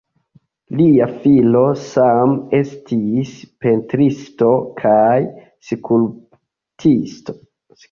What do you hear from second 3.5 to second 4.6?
pentristo